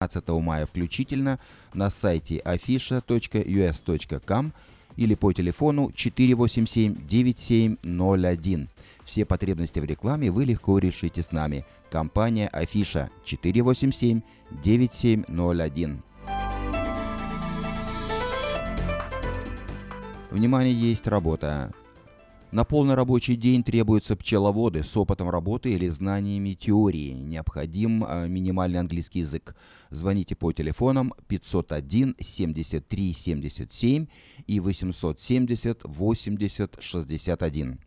[0.00, 1.38] 15 мая включительно
[1.74, 4.52] на сайте afisha.us.com
[4.96, 8.68] или по телефону 487-9701.
[9.04, 11.66] Все потребности в рекламе вы легко решите с нами.
[11.90, 15.98] Компания Афиша 487-9701.
[20.30, 21.74] Внимание, есть работа.
[22.52, 27.12] На полный рабочий день требуются пчеловоды с опытом работы или знаниями теории.
[27.12, 29.54] Необходим э, минимальный английский язык.
[29.90, 34.06] Звоните по телефонам 501 73 77
[34.48, 37.78] и 870 80 61.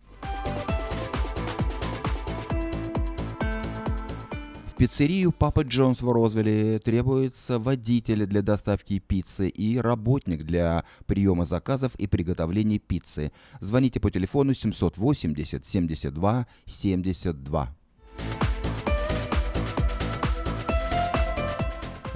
[4.84, 11.96] Пиццерию Папа Джонс в Розвилле требуется водитель для доставки пиццы и работник для приема заказов
[11.96, 13.32] и приготовления пиццы.
[13.62, 17.76] Звоните по телефону 780 72 72.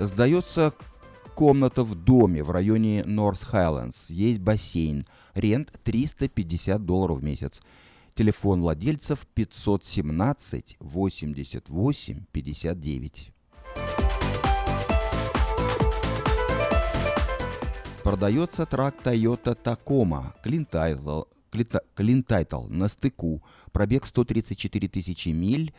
[0.01, 0.73] Сдается
[1.35, 4.09] комната в доме в районе North Highlands.
[4.09, 5.05] Есть бассейн.
[5.35, 7.61] Rent 350 долларов в месяц.
[8.17, 13.31] Телефон владельцев 517 88 59.
[18.03, 20.33] Продается трак Toyota Tacoma,
[21.93, 25.71] clean title, на stick у, пробег 134 тысячи миль,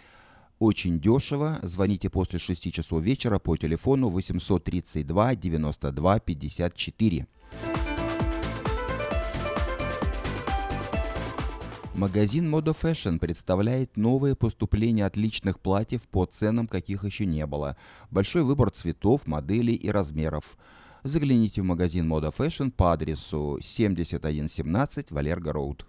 [0.60, 1.58] очень дешево.
[1.64, 7.26] Звоните после 6 часов вечера по телефону 832 92 54.
[11.98, 17.76] Магазин Moda Fashion представляет новые поступления отличных платьев по ценам, каких еще не было.
[18.12, 20.56] Большой выбор цветов, моделей и размеров.
[21.02, 25.88] Загляните в магазин Moda Fashion по адресу 7117 Валерго Роуд.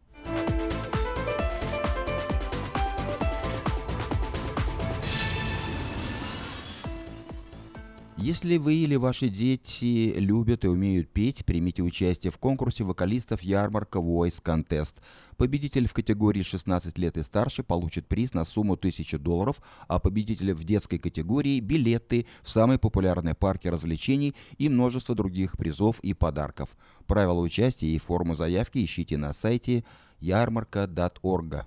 [8.21, 13.97] Если вы или ваши дети любят и умеют петь, примите участие в конкурсе вокалистов «Ярмарка
[13.97, 14.97] Voice Contest».
[15.37, 20.53] Победитель в категории 16 лет и старше получит приз на сумму 1000 долларов, а победитель
[20.53, 26.69] в детской категории– билеты в самые популярные парки развлечений и множество других призов и подарков.
[27.07, 29.83] Правила участия и форму заявки ищите на сайте
[30.19, 31.65] ярмарка.орг.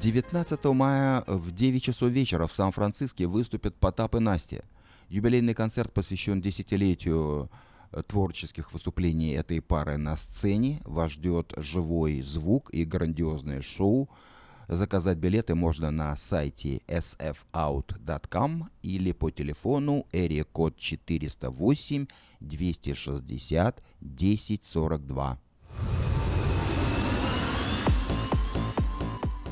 [0.00, 4.62] 19 мая в 9 часов вечера в Сан-Франциско выступят Потап и Настя.
[5.08, 7.50] Юбилейный концерт посвящен десятилетию
[7.92, 10.82] э, творческих выступлений этой пары на сцене.
[10.84, 14.10] Вас ждет живой звук и грандиозное шоу.
[14.68, 22.06] Заказать билеты можно на сайте sfout.com или по телефону эрия код 408
[22.40, 25.38] 260 1042.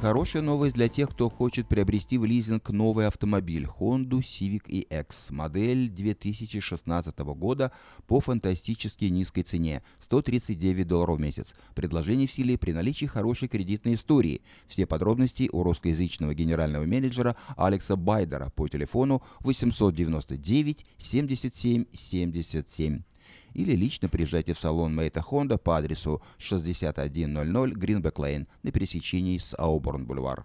[0.04, 5.88] Хорошая новость для тех, кто хочет приобрести в лизинг новый автомобиль Honda Civic EX, модель
[5.88, 7.72] 2016 года
[8.06, 11.54] по фантастически низкой цене– 139 долларов в месяц.
[11.75, 14.43] Предложение в силе при наличии хорошей кредитной истории.
[14.69, 23.00] Все подробности у русскоязычного генерального менеджера Алекса Байдера по телефону 899 77 77
[23.54, 29.54] или лично приезжайте в салон Мейта Хонда по адресу 6100 Гринбек Лейн на пересечении с
[29.54, 30.44] Ауборн-Бульвар.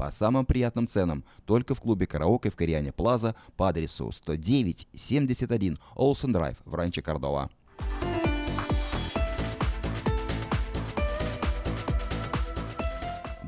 [0.00, 6.32] по самым приятным ценам, только в клубе «Караоке» в Кориане Плаза по адресу 109-71 Олсен
[6.32, 7.50] Драйв в Ранче Кордова.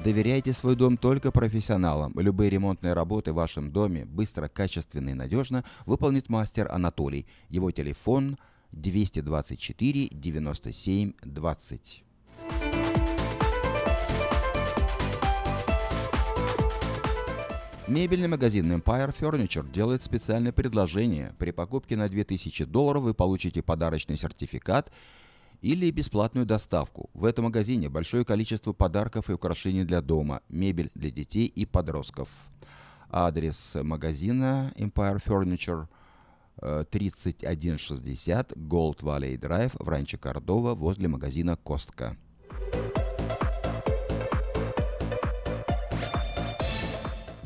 [0.04, 2.12] Доверяйте свой дом только профессионалам.
[2.20, 7.26] Любые ремонтные работы в вашем доме быстро, качественно и надежно выполнит мастер Анатолий.
[7.48, 8.36] Его телефон
[8.72, 12.04] 224 97 20.
[17.92, 21.34] Мебельный магазин Empire Furniture делает специальное предложение.
[21.38, 24.90] При покупке на 2000 долларов вы получите подарочный сертификат
[25.60, 27.10] или бесплатную доставку.
[27.12, 32.30] В этом магазине большое количество подарков и украшений для дома, мебель для детей и подростков.
[33.10, 35.86] Адрес магазина Empire Furniture
[36.90, 42.16] 3160 Gold Valley Drive в Ранчо Кордова возле магазина Костка.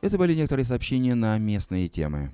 [0.00, 2.30] Это были некоторые сообщения на местные темы.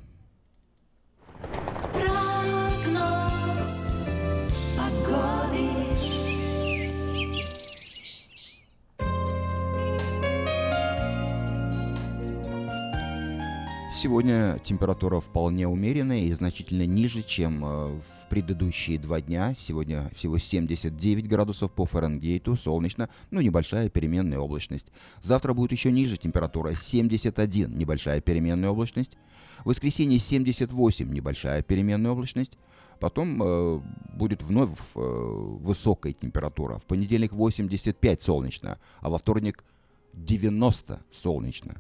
[13.97, 19.55] Сегодня температура вполне умеренная и значительно ниже, чем э, в предыдущие два дня.
[19.57, 24.89] Сегодня всего 79 градусов по Фаренгейту, солнечно, но небольшая переменная облачность.
[25.23, 29.17] Завтра будет еще ниже температура 71, небольшая переменная облачность.
[29.61, 32.59] В воскресенье 78, небольшая переменная облачность.
[33.01, 33.81] Потом э,
[34.13, 36.77] будет вновь э, высокая температура.
[36.77, 39.65] В понедельник 85 солнечно, а во вторник
[40.13, 41.77] 90 солнечно.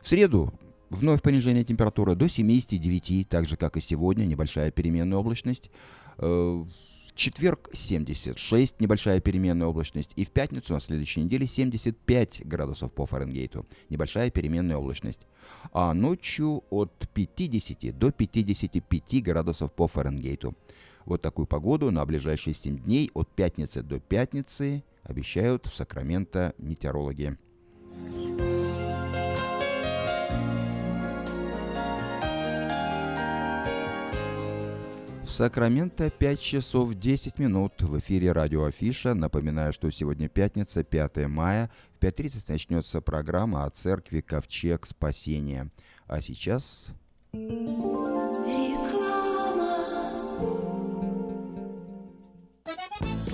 [0.00, 0.54] В среду
[0.92, 5.70] Вновь понижение температуры до 79, так же как и сегодня, небольшая переменная облачность.
[6.18, 6.64] Э,
[7.14, 10.10] четверг 76, небольшая переменная облачность.
[10.16, 15.20] И в пятницу на следующей неделе 75 градусов по Фаренгейту, небольшая переменная облачность.
[15.72, 20.54] А ночью от 50 до 55 градусов по Фаренгейту.
[21.06, 27.38] Вот такую погоду на ближайшие 7 дней от пятницы до пятницы обещают в Сакраменто метеорологи.
[35.32, 37.80] Сакраменто 5 часов 10 минут.
[37.80, 39.14] В эфире радио Афиша.
[39.14, 41.70] Напоминаю, что сегодня пятница, 5 мая.
[41.98, 45.70] В 5.30 начнется программа о церкви Ковчег Спасения.
[46.06, 46.88] А сейчас...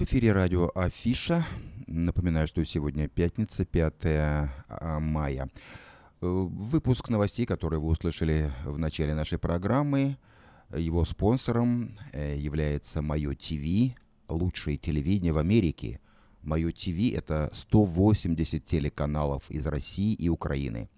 [0.00, 1.44] В эфире радио Афиша.
[1.86, 5.50] Напоминаю, что сегодня пятница, 5 а, мая.
[6.22, 10.16] Э, выпуск новостей, которые вы услышали в начале нашей программы.
[10.74, 13.94] Его спонсором э, является Мое ТВ,
[14.30, 16.00] лучшее телевидение в Америке.
[16.40, 20.88] Мое ТВ– это 180 телеканалов из России и Украины.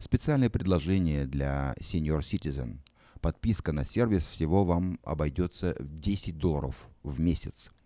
[0.00, 2.78] Специальное предложение для Senior Citizen.
[3.20, 7.70] Подписка на сервис всего вам обойдется в 10 долларов в месяц–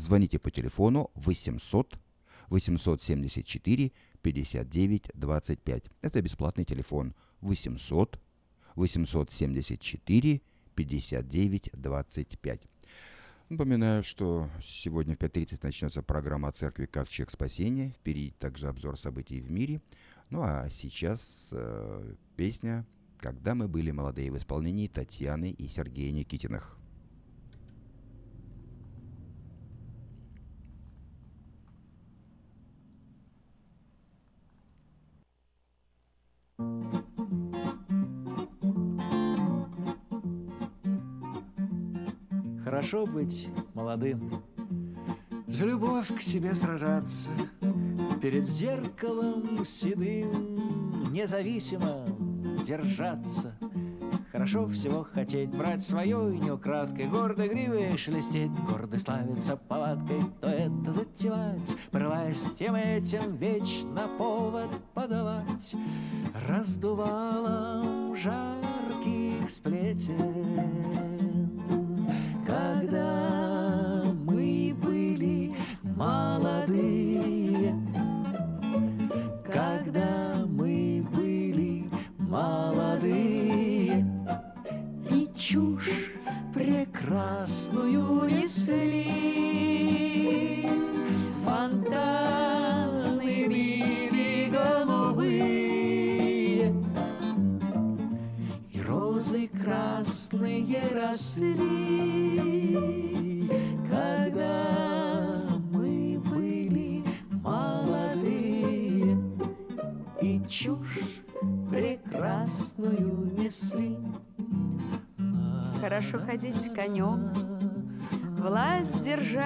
[0.00, 1.98] Звоните по телефону 800
[2.48, 3.92] 874
[4.22, 5.84] 59 25.
[6.00, 8.18] Это бесплатный телефон 800
[8.76, 10.40] 874
[10.74, 12.62] 59 25.
[13.50, 17.90] Напоминаю, что сегодня в 5.30 начнется программа о церкви «Ковчег спасения».
[17.90, 19.82] Впереди также обзор событий в мире.
[20.30, 22.86] Ну а сейчас э, песня
[23.18, 26.78] «Когда мы были молодые» в исполнении Татьяны и Сергея Никитиных.
[42.90, 44.42] Хорошо быть молодым,
[45.46, 47.30] За любовь к себе сражаться,
[48.20, 52.04] Перед зеркалом седым Независимо
[52.66, 53.54] держаться.
[54.32, 60.48] Хорошо всего хотеть, брать свое и не украдкой, Гордой гривой шелестеть, гордо славиться повадкой, То
[60.48, 65.76] это затевать, порываясь тем этим Вечно повод подавать,
[66.48, 71.09] Раздувалом жарких сплетен
[72.80, 77.09] когда мы были молодые,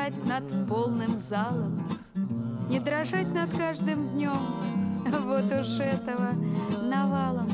[0.05, 1.87] держать над полным залом,
[2.69, 4.37] не дрожать над каждым днем,
[5.07, 6.35] вот уж этого
[6.83, 7.49] навалом.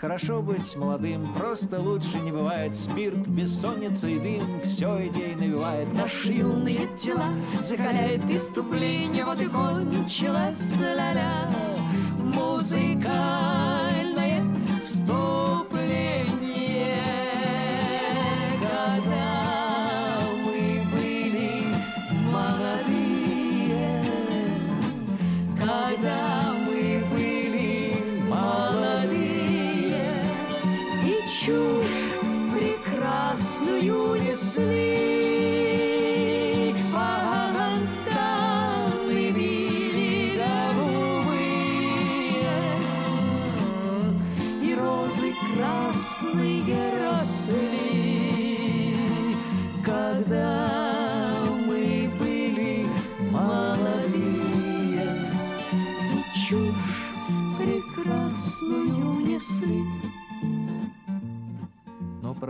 [0.00, 2.76] Хорошо быть молодым, просто лучше не бывает.
[2.76, 7.26] Спирт, бессонница и дым, все идей навевает Наши юные тела
[7.62, 9.24] закаляет иступление.
[9.24, 11.48] Вот и кончилась ля-ля.
[12.34, 13.12] Музыка
[14.84, 15.21] вступление,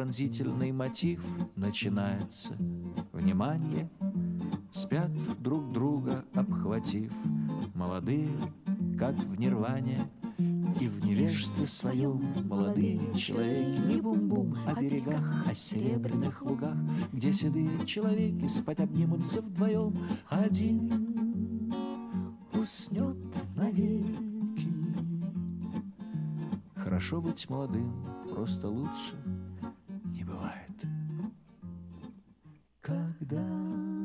[0.03, 2.57] пронзительный мотив начинается.
[3.13, 3.89] Внимание,
[4.73, 7.13] спят друг друга обхватив,
[7.73, 8.29] Молодые,
[8.99, 16.43] как в нирване, и в невежестве своем молодые человеки Не бум-бум о берегах, о серебряных
[16.43, 16.77] лугах,
[17.13, 19.97] Где седые человеки спать обнимутся вдвоем.
[20.29, 21.73] Один
[22.53, 23.17] уснет
[23.55, 24.19] навеки.
[26.75, 29.15] Хорошо быть молодым, просто лучше
[30.33, 30.71] бывает.
[32.81, 34.02] Когда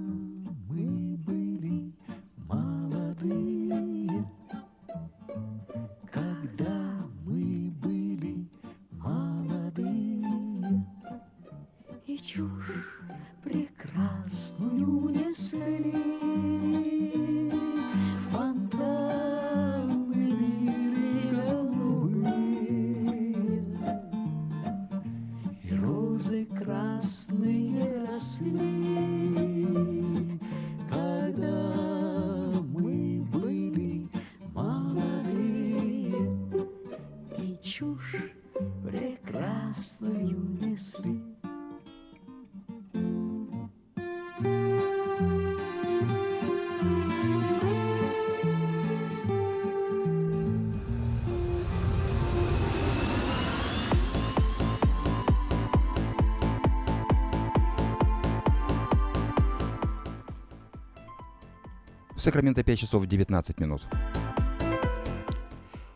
[62.27, 63.87] Сакраменто 5 часов 19 минут.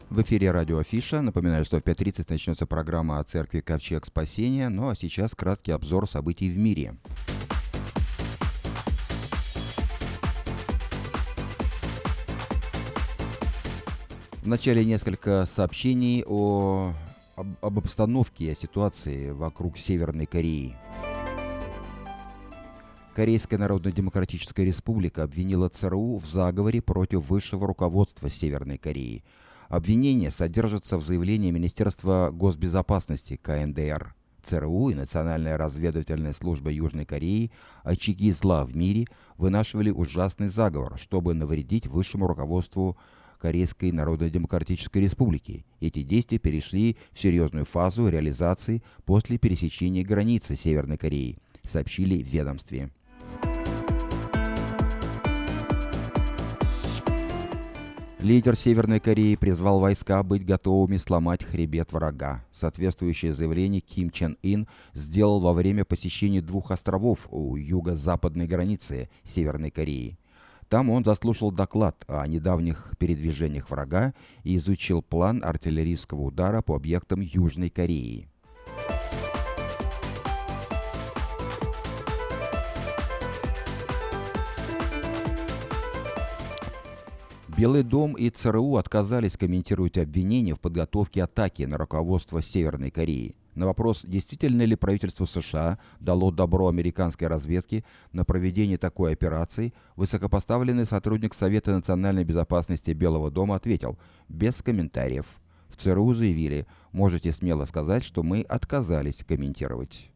[0.10, 1.22] В эфире радио Афиша.
[1.22, 4.70] Напоминаю, что в 5.30 начнется программа о церкви Ковчег Спасения.
[4.70, 6.96] Ну а сейчас краткий обзор событий в мире.
[14.42, 16.94] Вначале несколько сообщений о,
[17.36, 20.78] об, об обстановке о ситуации вокруг Северной Кореи.
[23.14, 29.26] Корейская Народно-Демократическая Республика обвинила ЦРУ в заговоре против высшего руководства Северной Кореи.
[29.68, 34.16] Обвинение содержится в заявлении Министерства госбезопасности КНДР.
[34.46, 37.52] ЦРУ и Национальная разведывательная служба Южной Кореи
[37.84, 42.98] очаги зла в мире вынашивали ужасный заговор, чтобы навредить высшему руководству
[43.42, 45.66] Корейской Народно-Демократической Республики.
[45.82, 52.90] Эти действия перешли в серьезную фазу реализации после пересечения границы Северной Кореи, сообщили в ведомстве.
[58.22, 62.46] Лидер Северной Кореи призвал войска быть готовыми сломать хребет врага.
[62.54, 69.72] Соответствующее заявление Ким Чен Ин сделал во время посещения двух островов у юго-западной границы Северной
[69.72, 70.20] Кореи.
[70.70, 77.22] Там он заслушал доклад о недавних передвижениях врага и изучил план артиллерийского удара по объектам
[77.22, 78.30] Южной Кореи.
[87.62, 93.36] Белый дом и ЦРУ отказались комментировать обвинения в подготовке атаки на руководство Северной Кореи.
[93.54, 100.88] На вопрос, действительно ли правительство США дало добро американской разведке на проведение такой операции, высокопоставленный
[100.88, 105.28] сотрудник Совета национальной безопасности Белого дома ответил «без комментариев».
[105.70, 110.11] В ЦРУ заявили «можете смело сказать, что мы отказались комментировать».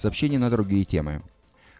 [0.00, 1.20] Сообщение на другие темы.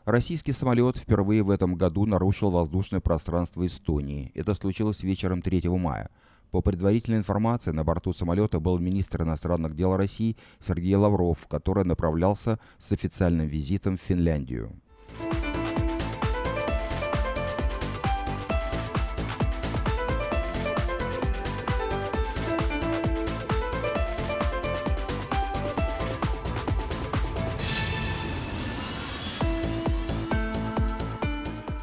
[0.04, 4.30] Российский самолет впервые в этом году нарушил воздушное пространство Эстонии.
[4.34, 6.10] Это случилось вечером 3 мая.
[6.50, 12.58] По предварительной информации, на борту самолета был министр иностранных дел России Сергей Лавров, который направлялся
[12.78, 14.70] с официальным визитом в Финляндию.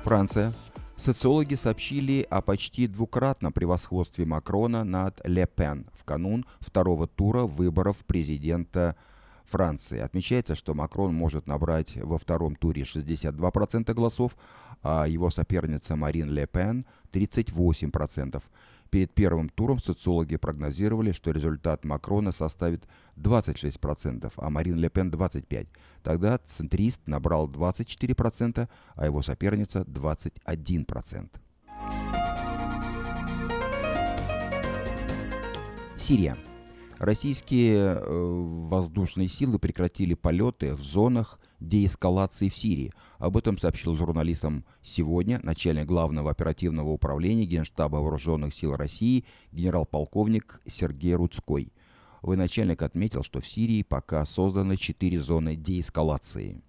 [0.08, 0.54] Франция.
[0.96, 7.98] Социологи сообщили о почти двукратном превосходстве Макрона над Ле Пен в канун второго тура выборов
[8.06, 8.96] президента
[9.43, 10.00] Франции.
[10.00, 14.38] Отмечается, что Макрон может набрать во втором туре 62% голосов,
[14.82, 18.41] а его соперница Марин Ле Пен 38%.
[18.89, 25.67] Перед первым туром социологи прогнозировали, что результат Макрона составит 26%, а Марин Ле Пен 25%.
[26.04, 31.30] Тогда центрист набрал 24%, а его соперница 21%.
[35.97, 36.38] Сирия.
[36.99, 38.03] Российские э,
[38.69, 42.91] воздушные силы прекратили полеты в зонах деэскалации в Сирии.
[43.19, 51.13] Об этом сообщил журналистам сегодня начальник главного оперативного управления Генштаба Вооруженных сил России генерал-полковник Сергей
[51.13, 51.71] Рудской.
[52.23, 56.63] Военачальник отметил, что в Сирии пока созданы четыре зоны деэскалации.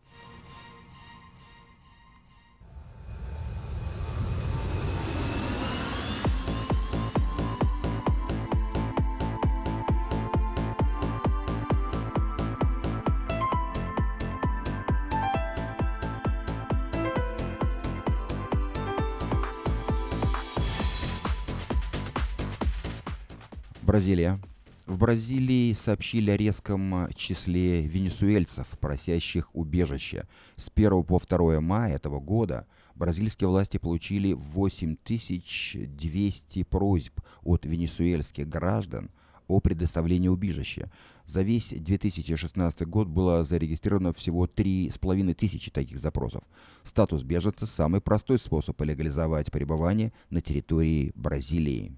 [23.99, 24.39] Бразилия.
[24.87, 30.29] В Бразилии сообщили о резком числе венесуэльцев, просящих убежище.
[30.55, 39.11] С 1 по 2 мая этого года бразильские власти получили 8200 просьб от венесуэльских граждан
[39.49, 40.93] о предоставлении убежища.
[41.27, 46.45] За весь 2016 год было зарегистрировано всего 3,5 тысячи таких запросов.
[46.85, 51.97] Статус беженца– самый простой способ легализовать пребывание на территории Бразилии.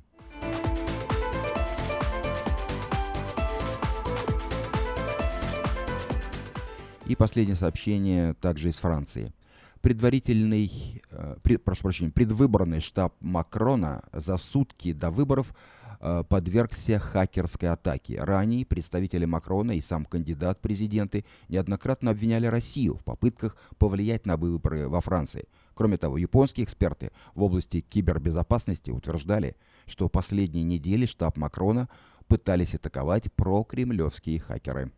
[7.10, 9.32] И последнее сообщение также из Франции.
[9.80, 15.52] Предварительный, э, пред, прошу прощения, предвыборный штаб Макрона за сутки до выборов
[16.00, 18.20] э, подвергся хакерской атаке.
[18.20, 24.88] Ранее представители Макрона и сам кандидат президенты неоднократно обвиняли Россию в попытках повлиять на выборы
[24.88, 25.48] во Франции.
[25.74, 29.56] Кроме того, японские эксперты в области кибербезопасности утверждали,
[29.88, 31.88] что последние недели штаб Макрона
[32.28, 34.92] пытались атаковать прокремлевские хакеры.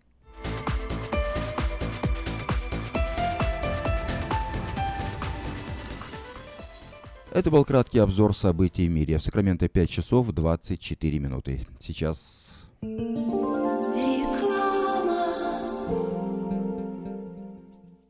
[7.34, 9.16] Это был краткий обзор событий в мире.
[9.16, 11.62] В Сакраменто 5 часов 24 минуты.
[11.80, 12.50] Сейчас...
[12.82, 13.22] Реклама.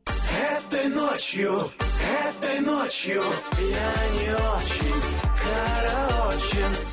[0.05, 1.71] Этой ночью,
[2.27, 3.23] этой ночью
[3.59, 5.01] я не очень
[5.41, 6.92] караочен.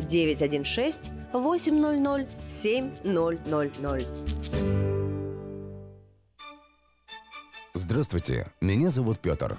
[0.00, 4.06] 916 800 7000.
[7.74, 9.58] Здравствуйте, меня зовут Петр.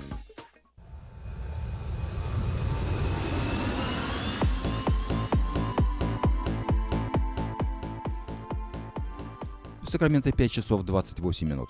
[9.91, 11.69] В Сакраменто 5 часов 28 минут.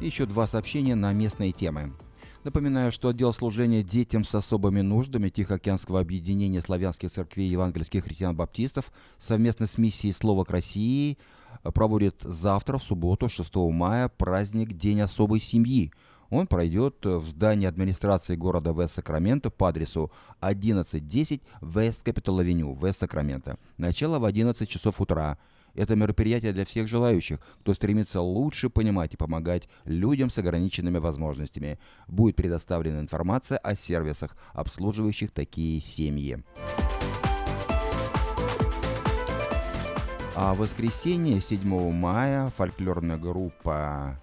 [0.00, 1.92] Еще два сообщения на местные темы.
[2.42, 9.66] Напоминаю, что отдел служения детям с особыми нуждами Тихоокеанского объединения славянских церквей евангельских христиан-баптистов совместно
[9.66, 11.18] с миссией «Слово к России»
[11.74, 15.92] проводит завтра, в субботу, 6 мая, праздник День особой семьи.
[16.30, 23.58] Он пройдет в здании администрации города Вест-Сакраменто по адресу 1110 Вест Capitol Avenue, Вест-Сакраменто.
[23.78, 25.38] Начало в 11 часов утра.
[25.74, 31.78] Это мероприятие для всех желающих, кто стремится лучше понимать и помогать людям с ограниченными возможностями.
[32.08, 36.42] Будет предоставлена информация о сервисах, обслуживающих такие семьи.
[40.34, 44.20] А в воскресенье, 7 мая, фольклорная группа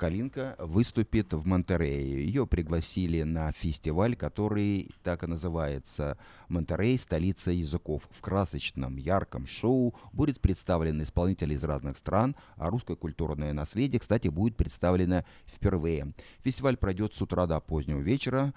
[0.00, 2.24] Калинка выступит в Монтерее.
[2.24, 6.16] Ее пригласили на фестиваль, который так и называется
[6.48, 6.98] «Монтерей.
[6.98, 8.08] Столица языков».
[8.10, 14.28] В красочном, ярком шоу будет представлен исполнители из разных стран, а русское культурное наследие, кстати,
[14.28, 16.14] будет представлено впервые.
[16.42, 18.54] Фестиваль пройдет с утра до позднего вечера.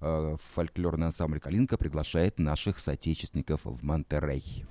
[0.00, 4.64] Э, фольклорный ансамбль «Калинка» приглашает наших соотечественников в Монтерей.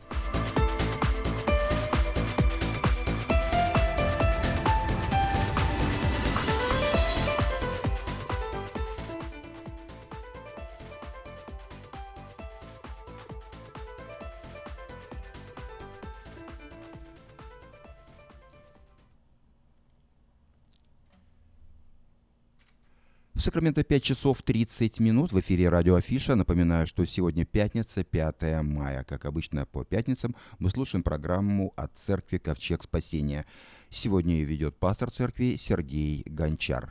[23.43, 26.35] Сакраменто 5 часов 30 минут в эфире радио Афиша.
[26.35, 29.03] Напоминаю, что сегодня пятница, 5 мая.
[29.03, 33.45] Как обычно по пятницам мы слушаем программу от церкви Ковчег Спасения.
[33.89, 36.89] Сегодня ее ведет пастор церкви Сергей Гончар.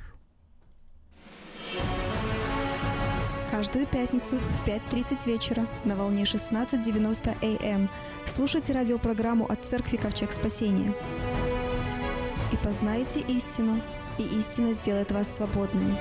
[3.50, 7.88] Каждую пятницу в 5.30 вечера на волне 16.90 АМ
[8.26, 10.92] слушайте радиопрограмму от Церкви Ковчег Спасения.
[12.52, 13.80] И познайте истину,
[14.18, 15.96] и истина сделает вас свободными.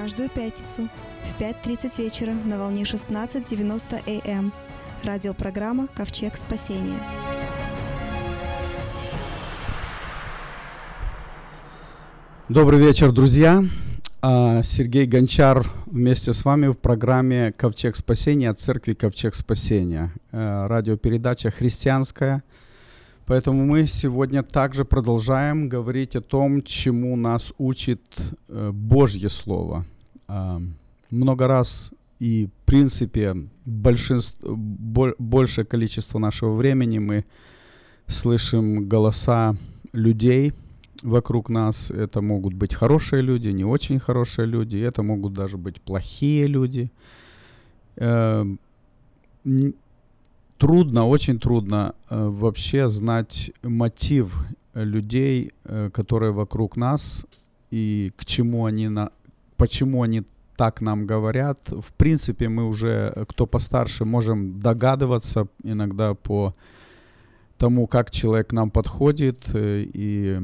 [0.00, 0.88] Каждую пятницу
[1.22, 4.50] в 5.30 вечера на волне 16.90 АМ
[5.04, 6.98] радиопрограмма «Ковчег спасения».
[12.48, 13.62] Добрый вечер, друзья.
[14.22, 20.14] А, Сергей Гончар вместе с вами в программе «Ковчег спасения» от церкви «Ковчег спасения».
[20.32, 22.42] Э, радиопередача христианская.
[23.30, 28.00] Поэтому мы сегодня также продолжаем говорить о том, чему нас учит
[28.48, 29.86] э, Божье Слово.
[30.26, 30.60] А,
[31.10, 37.24] много раз и, в принципе, большинство, большее количество нашего времени мы
[38.08, 39.54] слышим голоса
[39.92, 40.52] людей–
[41.04, 41.92] вокруг нас.
[41.92, 46.90] Это могут быть хорошие люди, не очень хорошие люди, это могут даже быть плохие люди.
[47.94, 48.44] Э,
[50.60, 54.36] трудно, очень трудно э, вообще знать мотив
[54.74, 57.26] людей, э, которые вокруг нас
[57.70, 59.10] и к чему они, на,
[59.56, 60.22] почему они
[60.56, 61.58] так нам говорят.
[61.70, 66.54] В принципе, мы уже, кто постарше, можем догадываться иногда по
[67.56, 70.40] тому, как человек к нам подходит и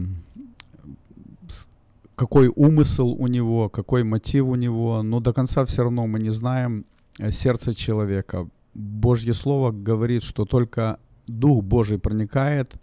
[2.14, 6.30] какой умысел у него, какой мотив у него, но до конца все равно мы не
[6.30, 6.86] знаем
[7.18, 8.48] э, сердце человека.
[8.76, 12.74] Божье Слово говорит, что только Дух Божий проникает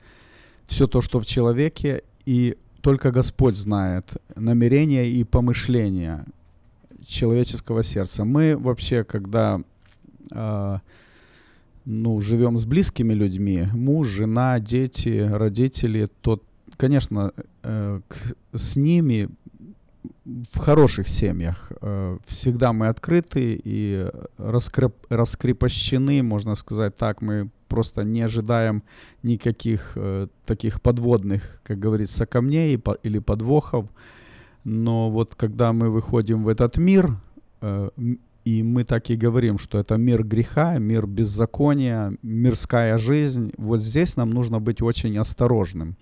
[0.65, 6.25] все то, что в человеке, и только Господь знает намерения и помышления
[7.05, 8.25] человеческого сердца.
[8.25, 9.61] Мы вообще, когда
[10.31, 10.77] э,
[11.85, 16.41] ну, живем с близкими людьми, муж, жена, дети, родители, то,
[16.75, 19.29] конечно, э, к, с ними
[20.25, 24.07] в хороших семьях э, всегда мы открыты и
[24.37, 28.83] раскреп, раскрепощены, можно сказать так, мы просто не ожидаем
[29.21, 33.87] никаких э, таких подводных, как говорится, камней или подвохов.
[34.63, 37.17] Но вот когда мы выходим в этот мир,
[37.61, 37.89] э,
[38.45, 44.15] и мы так и говорим, что это мир греха, мир беззакония, мирская жизнь, вот здесь
[44.15, 45.97] нам нужно быть очень осторожным.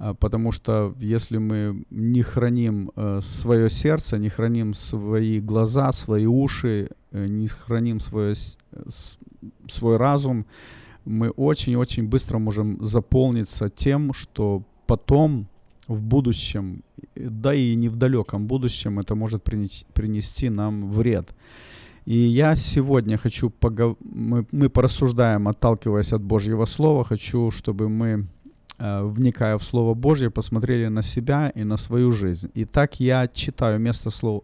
[0.00, 6.24] А, потому что если мы не храним э, свое сердце, не храним свои глаза, свои
[6.24, 8.34] уши, э, не храним свое,
[9.68, 10.46] свой разум,
[11.04, 15.46] мы очень-очень быстро можем заполниться тем, что потом
[15.86, 16.82] в будущем,
[17.14, 21.34] да и не в далеком будущем, это может принести нам вред.
[22.06, 23.98] И я сегодня хочу, погов...
[24.00, 28.39] мы, мы порассуждаем, отталкиваясь от Божьего Слова, хочу, чтобы мы Э,
[28.80, 32.50] вникая в Слово Божье, посмотрели на себя и на свою жизнь.
[32.54, 34.42] И так я читаю место слова,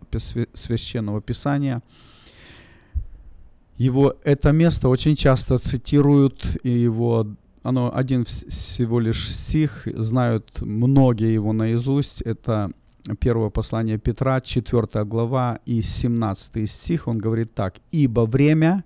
[0.52, 1.82] Священного Писания.
[3.78, 7.26] Его, это место очень часто цитируют, и его,
[7.62, 12.22] оно один всего лишь стих, знают многие его наизусть.
[12.22, 12.70] Это
[13.20, 17.08] первое послание Петра, 4 глава и 17 стих.
[17.08, 17.76] Он говорит так.
[17.90, 18.84] «Ибо время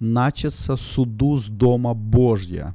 [0.00, 2.74] начаться суду с Дома Божья»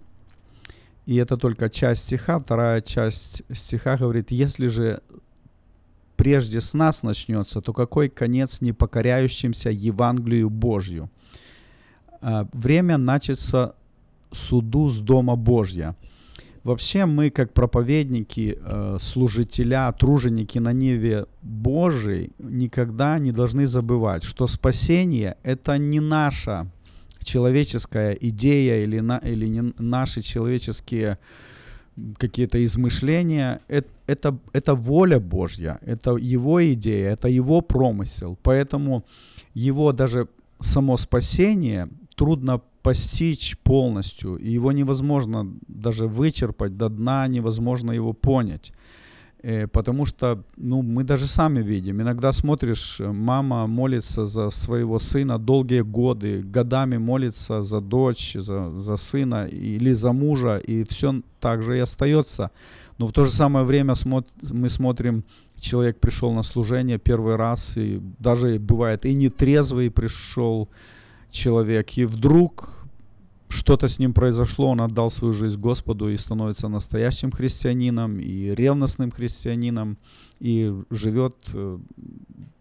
[1.12, 2.39] И это только часть стиха.
[2.39, 5.02] Вторая часть стиха говорит, если же
[6.15, 11.10] прежде с нас начнется, то какой конец непокоряющимся Евангелию Божью?
[12.21, 13.76] А, время начаться
[14.32, 15.97] суду с Дома Божья.
[16.63, 24.47] Вообще мы, как проповедники, э, служителя, труженики на Ниве Божией, никогда не должны забывать, что
[24.47, 26.71] спасение– это не наша
[27.24, 31.18] человеческая идея или, на, или не наши человеческие
[32.18, 38.38] какие-то измышления, это, это, это воля Божья, это его идея, это его промысел.
[38.42, 39.06] Поэтому
[39.54, 40.28] его даже
[40.60, 48.74] само спасение трудно постичь полностью, и его невозможно даже вычерпать до дна, невозможно его понять.
[49.44, 55.40] Э, потому что, ну, мы даже сами видим, иногда смотришь, мама молится за своего сына
[55.40, 61.64] долгие годы, годами молится за дочь, за, за сына или за мужа, и все так
[61.64, 62.52] же и остается.
[63.00, 63.96] Но в то же самое время
[64.52, 65.24] мы смотрим,
[65.60, 70.70] человек пришел на служение первый раз, и даже бывает и нетрезвый пришел
[71.32, 72.81] человек, и вдруг
[73.52, 79.12] что-то с ним произошло, он отдал свою жизнь Господу и становится настоящим христианином и ревностным
[79.12, 79.98] христианином
[80.40, 81.78] и живет э,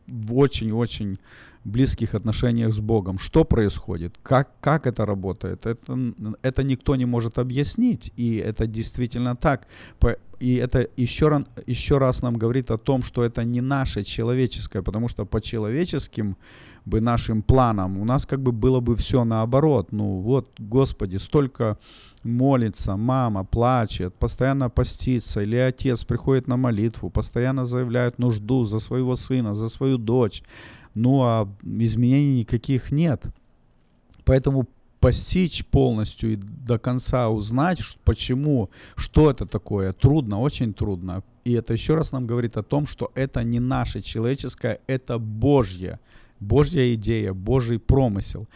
[0.07, 1.18] в очень-очень
[1.64, 3.18] близких отношениях с Богом.
[3.18, 4.18] Что происходит?
[4.22, 5.66] Как, как это работает?
[5.66, 5.98] Это,
[6.42, 8.12] это никто не может объяснить.
[8.16, 9.66] И это действительно так.
[10.40, 15.09] И это еще, еще раз нам говорит о том, что это не наше человеческое, потому
[15.09, 16.37] что по человеческим
[16.87, 19.92] бы нашим планам, у нас как бы было бы все наоборот.
[19.92, 21.76] Ну вот, Господи, столько
[22.22, 29.16] молится, мама плачет, постоянно постится, или отец приходит на молитву, постоянно заявляет нужду за своего
[29.16, 30.42] сына, за свою дочь.
[30.94, 33.22] Ну а изменений никаких нет.
[34.24, 34.66] Поэтому
[35.00, 41.22] постичь полностью и до конца узнать, почему, что это такое, трудно, очень трудно.
[41.44, 45.98] И это еще раз нам говорит о том, что это не наше человеческое, это Божье.
[46.38, 48.46] Божья идея, Божий промысел.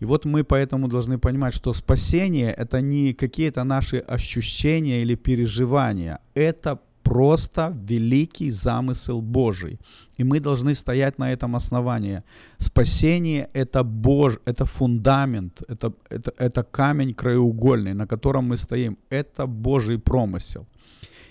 [0.00, 6.18] И вот мы поэтому должны понимать, что спасение– это не какие-то наши ощущения или переживания.
[6.34, 9.78] Это просто великий замысел Божий.
[10.18, 12.22] И мы должны стоять на этом основании.
[12.58, 18.96] Спасение– это Бож, это фундамент, это, это, это камень краеугольный, на котором мы стоим.
[19.10, 20.66] Это Божий промысел.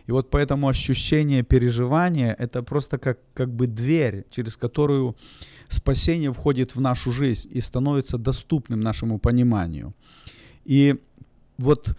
[0.08, 5.16] И вот поэтому ощущение переживания– это просто как, как бы дверь, через которую
[5.70, 9.94] спасение входит в нашу жизнь и становится доступным нашему пониманию.
[10.66, 10.96] И
[11.58, 11.96] вот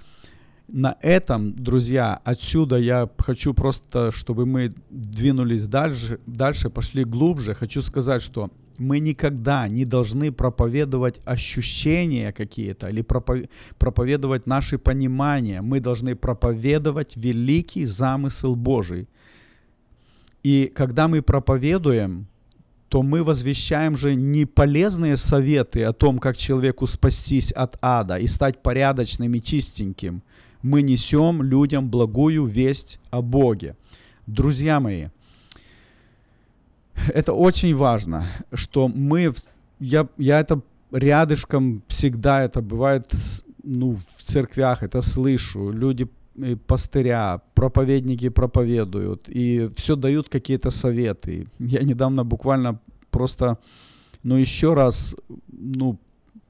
[0.72, 7.54] на этом, друзья, отсюда я хочу просто, чтобы мы двинулись дальше, дальше, пошли глубже.
[7.54, 13.02] Хочу сказать, что мы никогда не должны проповедовать ощущения какие-то или
[13.78, 15.60] проповедовать наши понимания.
[15.60, 19.08] Мы должны проповедовать великий замысел Божий.
[20.42, 22.26] И когда мы проповедуем,
[22.88, 28.26] то мы возвещаем же не полезные советы о том, как человеку спастись от ада и
[28.26, 30.22] стать порядочным и чистеньким.
[30.62, 33.76] Мы несем людям благую весть о Боге.
[34.26, 35.08] Друзья мои,
[37.12, 39.32] это очень важно, что мы,
[39.80, 43.10] я, я это рядышком всегда это бывает,
[43.64, 46.08] ну, в церквях это слышу, люди
[46.66, 51.46] пастыря, проповедники проповедуют, и все дают какие-то советы.
[51.58, 53.58] Я недавно буквально просто,
[54.22, 55.16] ну, еще раз,
[55.48, 55.98] ну,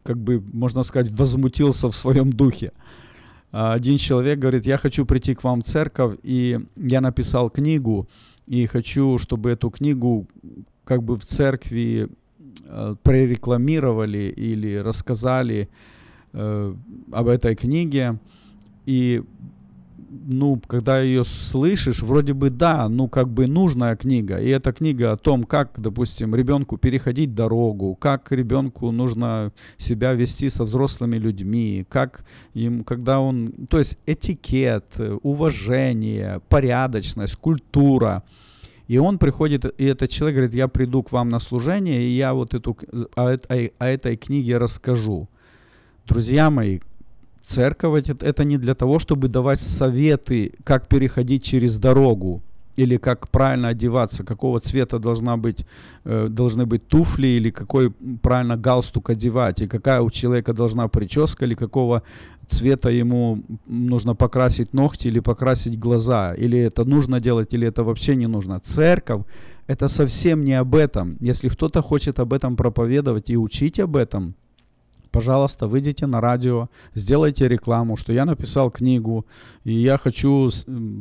[0.03, 2.73] как бы, можно сказать, возмутился в своем духе.
[3.53, 8.09] Один человек говорит, я хочу прийти к вам в церковь, и я написал книгу,
[8.47, 10.27] и хочу, чтобы эту книгу
[10.85, 12.09] как бы в церкви
[12.65, 15.69] э, прорекламировали или рассказали
[16.33, 16.75] э,
[17.13, 18.19] об этой книге.
[18.87, 19.23] И
[20.13, 24.39] ну, когда ее слышишь, вроде бы да, ну, как бы нужная книга.
[24.39, 30.49] И эта книга о том, как, допустим, ребенку переходить дорогу, как ребенку нужно себя вести
[30.49, 34.85] со взрослыми людьми, как им, когда он, то есть этикет,
[35.23, 38.23] уважение, порядочность, культура.
[38.89, 42.35] И он приходит, и этот человек говорит, я приду к вам на служение, и я
[42.35, 42.77] вот эту,
[43.17, 45.29] о, о, о этой книге расскажу.
[46.07, 46.81] Друзья мои,
[47.45, 52.43] Церковь это не для того, чтобы давать советы, как переходить через дорогу
[52.77, 55.67] или как правильно одеваться, какого цвета должна быть,
[56.05, 57.91] э, должны быть туфли или какой
[58.23, 62.03] правильно галстук одевать, и какая у человека должна прическа, или какого
[62.49, 68.17] цвета ему нужно покрасить ногти или покрасить глаза, или это нужно делать, или это вообще
[68.17, 68.61] не нужно.
[68.61, 69.23] Церковь
[69.67, 71.17] это совсем не об этом.
[71.21, 74.35] Если кто-то хочет об этом проповедовать и учить об этом,
[75.13, 79.27] пожалуйста, выйдите на радио, сделайте рекламу, что я написал книгу,
[79.65, 80.51] и я хочу,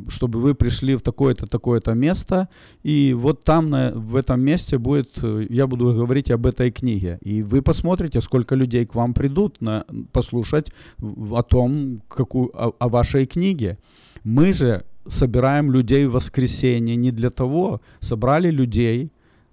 [0.09, 2.49] чтобы вы пришли в такое-то, такое-то место,
[2.83, 7.17] и вот там, на, в этом месте будет, э, я буду говорить об этой книге.
[7.21, 12.89] И вы посмотрите, сколько людей к вам придут на, послушать о том, какую, о, о
[12.89, 13.77] вашей книге.
[14.23, 19.11] Мы же собираем людей в воскресенье не для того, собрали людей,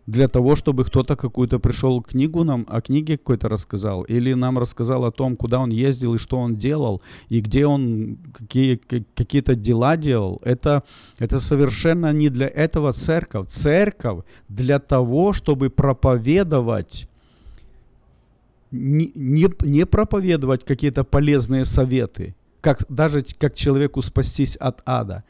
[0.08, 5.04] для того, чтобы кто-то какую-то пришел книгу нам, о книге какой-то рассказал, или нам рассказал
[5.04, 9.98] о том, куда он ездил и что он делал, и где он какие, какие-то дела
[9.98, 10.40] делал.
[10.42, 10.82] Это,
[11.18, 13.48] это совершенно не для этого церковь.
[13.48, 17.06] Церковь для того, чтобы проповедовать
[18.70, 25.24] не, не, не проповедовать какие-то полезные советы, как, даже как человеку спастись от ада.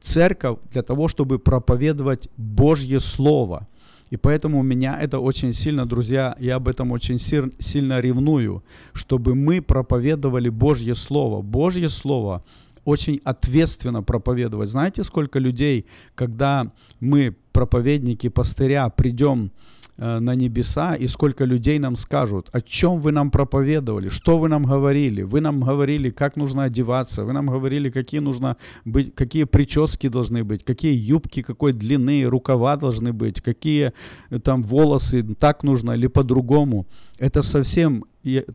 [0.00, 3.68] Церковь для того, чтобы проповедовать Божье Слово–
[4.10, 9.60] и поэтому меня это очень сильно, друзья, я об этом очень сильно ревную, чтобы мы
[9.60, 11.42] проповедовали Божье Слово.
[11.42, 12.42] Божье Слово
[12.84, 14.70] очень ответственно проповедовать.
[14.70, 15.84] Знаете, сколько людей,
[16.14, 19.50] когда мы, проповедники, пастыря, придем
[19.98, 24.62] на небеса, и сколько людей нам скажут, о чем вы нам проповедовали, что вы нам
[24.62, 25.22] говорили.
[25.22, 30.44] Вы нам говорили, как нужно одеваться, вы нам говорили, какие нужно быть, какие прически должны
[30.44, 33.92] быть, какие юбки, какой длины, рукава должны быть, какие
[34.30, 36.86] э, там волосы, так нужно или по-другому.
[37.18, 38.04] Это совсем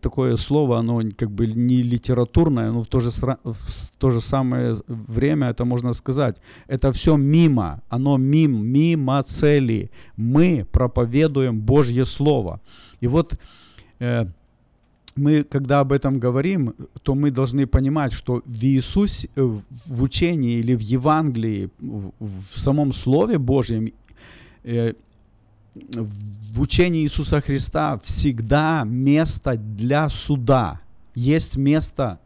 [0.02, 3.10] такое слово, оно как бы не литературное, но в то же,
[3.44, 6.38] в то же самое время это можно сказать.
[6.68, 9.90] Это все мимо, оно мим, мимо цели.
[10.18, 12.60] Мы проповедуем Божье Слово.
[13.02, 13.40] И вот
[14.00, 14.26] э,
[15.16, 20.60] мы, когда об этом говорим, то мы должны понимать, что в Иисусе, э, в учении
[20.60, 23.92] или в Евангелии, в, в самом Слове Божьем,
[24.64, 24.94] э,
[25.76, 30.82] в учении Иисуса Христа всегда место для суда.
[31.16, 32.20] Есть место,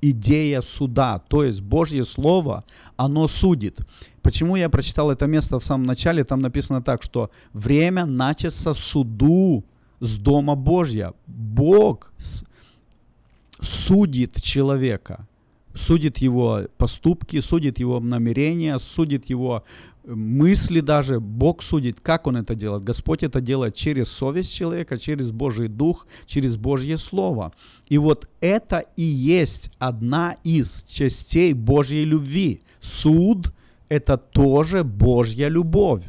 [0.00, 2.64] идея суда, то есть Божье Слово,
[2.96, 3.78] оно судит.
[4.20, 6.24] Почему я прочитал это место в самом начале?
[6.24, 9.64] Там написано так, что время начаться суду
[10.00, 11.14] с Дома Божья.
[11.26, 12.12] Бог
[13.60, 15.26] судит человека,
[15.74, 19.64] судит его поступки, судит его намерения, судит его
[20.04, 22.84] мысли даже, Бог судит, как Он это делает.
[22.84, 27.52] Господь это делает через совесть человека, через Божий Дух, через Божье Слово.
[27.88, 32.62] И вот это и есть одна из частей Божьей любви.
[32.80, 33.52] Суд–
[33.88, 36.02] это тоже Божья любовь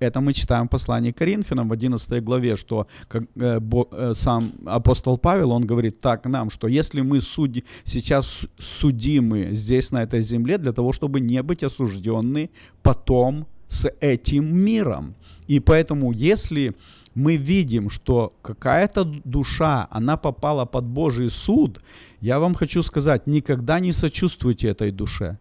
[0.00, 5.18] это мы читаем к Коринфянам в 11 главе, что как, э, бо, э, сам апостол
[5.18, 10.58] Павел, он говорит так нам, что если мы суди, сейчас судимы здесь, на этой земле,
[10.58, 12.50] для того, чтобы не быть осуждены
[12.82, 15.14] потом с этим миром.
[15.46, 16.74] И поэтому, если
[17.14, 21.80] мы видим, что какая-то душа, она попала под Божий суд,
[22.20, 25.38] я вам хочу сказать, никогда не сочувствуйте этой душе.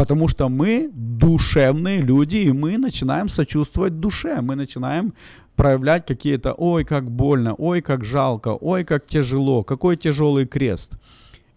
[0.00, 4.40] Потому что мы душевные люди, и мы начинаем сочувствовать душе.
[4.40, 5.12] Мы начинаем
[5.56, 10.98] проявлять какие-то «ой, как больно», «ой, как жалко», «ой, как тяжело», «какой тяжелый крест».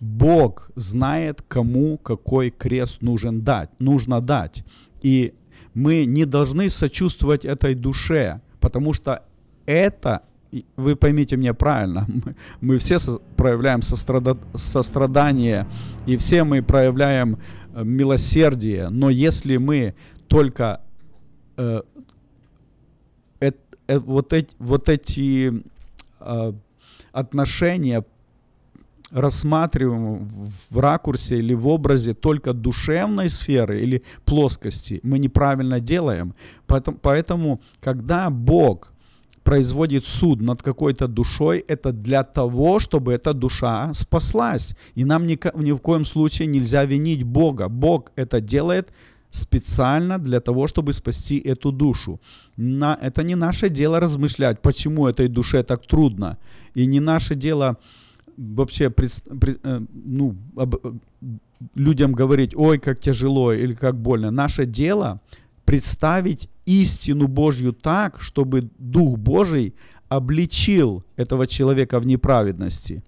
[0.02, 4.66] Бог знает, кому какой крест нужен дать, нужно дать.
[5.02, 5.34] И
[5.74, 9.24] мы не должны сочувствовать этой душе, потому что
[9.66, 10.24] это,
[10.76, 15.68] вы поймите меня правильно, мы, мы все со, проявляем сострада, сострадание,
[16.06, 17.38] и все мы проявляем
[17.74, 19.96] э, милосердие, но если мы
[20.28, 20.82] только
[21.58, 21.82] э,
[23.40, 23.52] э,
[23.88, 25.64] э, вот эти, вот эти
[26.20, 26.54] э,
[27.12, 28.04] отношения
[29.12, 30.28] рассматриваем
[30.70, 36.34] в ракурсе или в образе только душевной сферы или плоскости, мы неправильно делаем.
[36.66, 38.93] Поэтому, поэтому когда Бог
[39.44, 44.76] производит суд над какой-то душой, это для того, чтобы эта душа спаслась.
[44.96, 47.68] И нам ни, ни в коем случае нельзя винить Бога.
[47.70, 48.94] Бог это делает
[49.32, 52.20] специально для того, чтобы спасти эту душу.
[52.56, 56.38] На, это не наше дело размышлять, почему этой душе так трудно.
[56.76, 57.78] И не наше дело
[58.38, 60.94] вообще пред, пред, э, ну, об, э,
[61.76, 64.32] людям говорить, ой, как тяжело или как больно.
[64.32, 65.20] Наше дело
[65.66, 69.74] представить истину Божью так, чтобы Дух Божий
[70.10, 73.04] обличил этого человека в неправедности.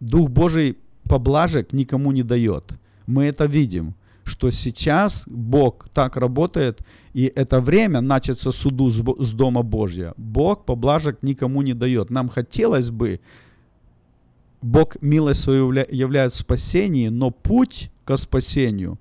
[0.00, 2.78] Дух Божий поблажек никому не дает.
[3.06, 6.80] Мы это видим, что сейчас Бог так работает,
[7.12, 10.14] и это время начаться суду с Дома Божья.
[10.16, 12.10] Бог поблажек никому не дает.
[12.10, 13.20] Нам хотелось бы,
[14.62, 18.98] Бог милость свою являет в спасении, но путь к спасению,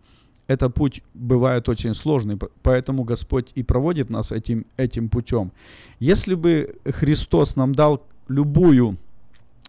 [0.50, 5.52] это путь бывает очень сложный, поэтому Господь и проводит нас этим, этим путем.
[6.00, 8.98] Если бы Христос нам дал любую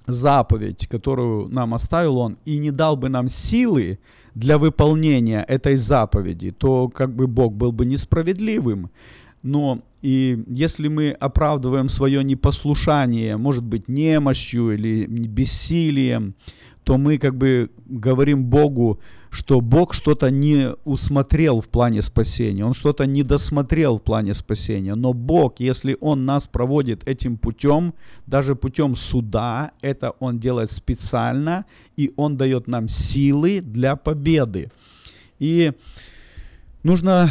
[0.06, 3.98] заповедь, которую нам оставил Он, и не дал бы нам силы
[4.34, 8.90] для выполнения этой заповеди, то как бы Бог был бы несправедливым.
[9.42, 16.34] Но и если мы оправдываем свое непослушание, может быть, немощью или бессилием,
[16.84, 19.00] то мы как бы говорим Богу,
[19.30, 24.94] что Бог что-то не усмотрел в плане спасения, Он что-то не досмотрел в плане спасения.
[24.94, 27.94] Но Бог, если Он нас проводит этим путем,
[28.26, 31.64] даже путем суда, это Он делает специально,
[31.96, 34.70] и Он дает нам силы для победы.
[35.38, 35.72] И
[36.82, 37.30] нужно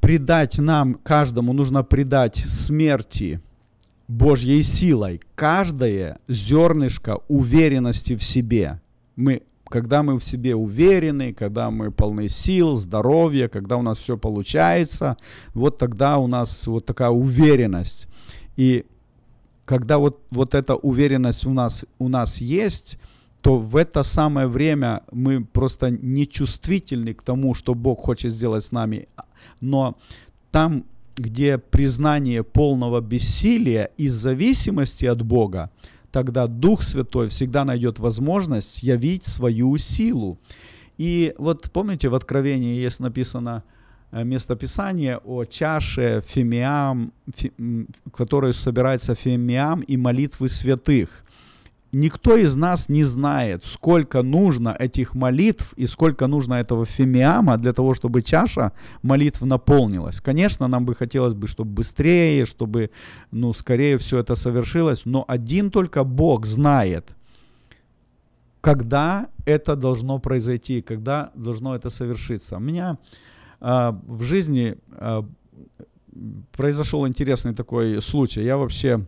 [0.00, 3.40] придать нам, каждому нужно придать смерти
[4.08, 8.80] Божьей силой каждое зернышко уверенности в себе.
[9.16, 14.16] Мы, когда мы в себе уверены, когда мы полны сил, здоровья, когда у нас все
[14.16, 15.16] получается,
[15.54, 18.08] вот тогда у нас вот такая уверенность.
[18.56, 18.86] И
[19.64, 22.98] когда вот, вот эта уверенность у нас, у нас есть,
[23.40, 28.64] то в это самое время мы просто не чувствительны к тому, что Бог хочет сделать
[28.64, 29.08] с нами.
[29.60, 29.96] Но
[30.50, 30.84] там,
[31.16, 35.70] где признание полного бессилия и зависимости от Бога,
[36.16, 40.38] тогда Дух Святой всегда найдет возможность явить свою силу.
[40.96, 43.62] И вот помните, в Откровении есть написано
[44.12, 47.52] э, местописание о чаше фимиам, фи,
[48.06, 51.22] в которой собирается фимиам и молитвы святых
[51.96, 57.72] никто из нас не знает, сколько нужно этих молитв и сколько нужно этого фимиама для
[57.72, 58.72] того, чтобы чаша
[59.02, 60.20] молитв наполнилась.
[60.20, 62.90] Конечно, нам бы хотелось бы, чтобы быстрее, чтобы,
[63.30, 67.16] ну, скорее все это совершилось, но один только Бог знает,
[68.60, 72.56] когда это должно произойти, когда должно это совершиться.
[72.56, 72.98] У меня
[73.60, 75.22] э, в жизни э,
[76.52, 78.42] произошел интересный такой случай.
[78.42, 79.06] Я вообще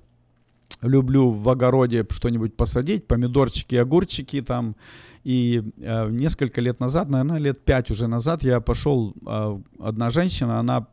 [0.82, 4.76] люблю в огороде что-нибудь посадить, помидорчики, огурчики там.
[5.24, 10.58] И э, несколько лет назад, наверное, лет пять уже назад, я пошел, э, одна женщина,
[10.58, 10.86] она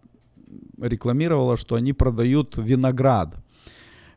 [0.79, 3.35] рекламировала, что они продают виноград.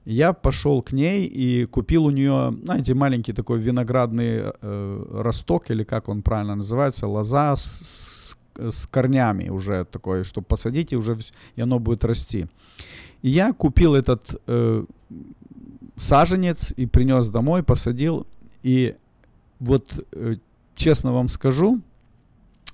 [0.04, 5.84] Я пошел к ней и купил у нее, знаете, маленький такой виноградный э, росток, или
[5.84, 11.18] как он правильно называется, лоза с, с, с корнями уже такой, чтобы посадить, и уже
[11.56, 12.46] и оно будет расти.
[13.22, 14.84] И я купил этот э,
[15.96, 18.26] саженец и принес домой, посадил.
[18.62, 18.94] И
[19.60, 20.36] вот э,
[20.74, 21.80] честно вам скажу,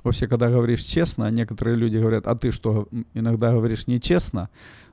[0.02, 4.50] вообще, когда говоришь честно, некоторые люди говорят, а ты что, иногда говоришь нечестно.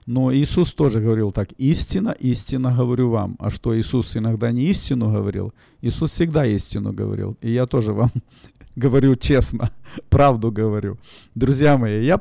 [0.07, 3.35] Но Иисус тоже говорил так, истина, истина говорю вам.
[3.39, 5.53] А что Иисус иногда не истину говорил?
[5.81, 7.37] Иисус всегда истину говорил.
[7.41, 8.11] И я тоже вам
[8.75, 9.71] говорю честно,
[10.09, 10.97] правду говорю.
[11.35, 12.19] Друзья мои, я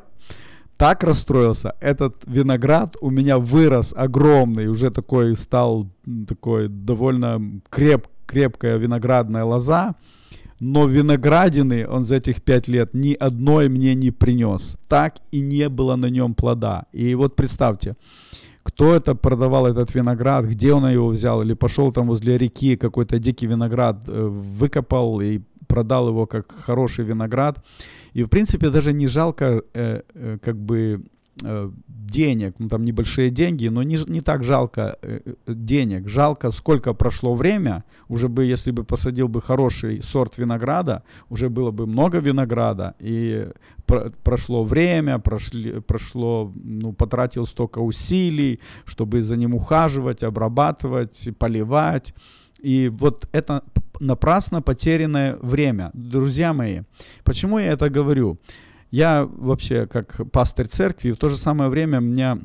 [0.81, 1.75] так расстроился.
[1.79, 5.87] Этот виноград у меня вырос огромный, уже такой стал
[6.27, 9.93] такой довольно креп, крепкая виноградная лоза.
[10.59, 14.79] но виноградины он за этих пять лет ни одной мне не принес.
[14.87, 16.85] Так и не было на нем плода.
[16.93, 17.95] И вот представьте,
[18.63, 23.19] кто это продавал этот виноград, где он его взял, или пошел там возле реки какой-то
[23.19, 24.27] дикий виноград, э,
[24.59, 27.63] выкопал и продал его как хороший виноград.
[28.13, 31.03] И в принципе даже не жалко э, э, как бы
[31.43, 36.51] Э, денег, ну там небольшие деньги, но не, не так жалко э, э, денег, жалко
[36.51, 41.87] сколько прошло время, уже бы, если бы посадил бы хороший сорт винограда, уже было бы
[41.87, 43.47] много винограда, и
[43.85, 52.13] про, прошло время, прошли, прошло, ну, потратил столько усилий, чтобы за ним ухаживать, обрабатывать, поливать,
[52.59, 53.63] и вот это
[54.01, 55.91] напрасно потерянное время.
[55.93, 56.81] Друзья мои,
[57.23, 58.39] почему я это говорю?
[58.89, 62.39] Я вообще как пастырь церкви, в то же самое время меня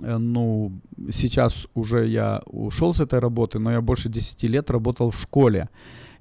[0.00, 0.72] э, ну,
[1.12, 5.68] сейчас уже я ушел с этой работы, но я больше 10 лет работал в школе.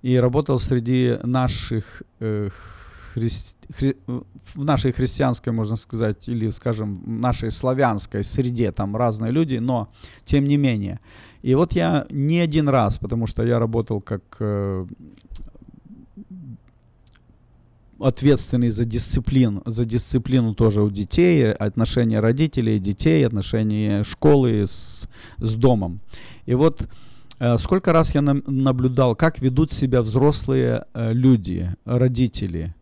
[0.03, 2.49] И работал среди наших, э,
[3.15, 3.29] хри,
[3.71, 3.95] хри,
[4.53, 9.89] в нашей христианской, можно сказать, или, скажем, в нашей славянской среде, там разные люди, но
[10.25, 10.99] тем не менее.
[11.41, 14.85] И вот я не один раз, потому что я работал как э,
[17.99, 25.07] ответственный за дисциплину, за дисциплину тоже у детей, отношения родителей, детей, отношения школы с,
[25.37, 26.01] с домом.
[26.47, 26.87] И вот
[27.39, 32.75] э, сколько раз я на, наблюдал, как ведут себя взрослые э, люди, родители,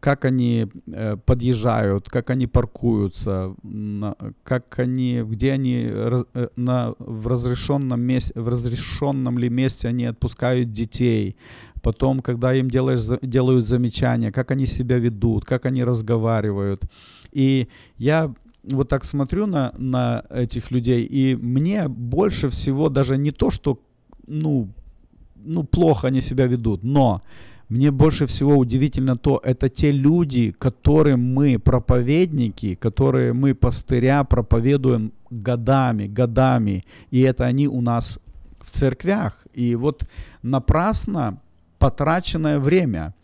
[0.00, 3.54] как они э, подъезжают, как они паркуются,
[4.42, 10.06] как они, где они раз, э, на, в разрешенном месте, в разрешенном ли месте они
[10.06, 11.36] отпускают детей,
[11.82, 16.84] потом, когда им делаешь, делают замечания, как они себя ведут, как они разговаривают.
[17.32, 18.34] И я
[18.64, 23.78] вот так смотрю на, на этих людей, и мне больше всего даже не то, что
[24.26, 24.68] ну,
[25.44, 27.22] ну, плохо они себя ведут, но
[27.68, 35.12] мне больше всего удивительно то, это те люди, которым мы проповедники, которые мы пастыря проповедуем
[35.30, 38.18] годами, годами, и это они у нас
[38.60, 39.46] в церквях.
[39.54, 40.04] И вот
[40.42, 41.40] напрасно
[41.78, 43.14] потраченное время.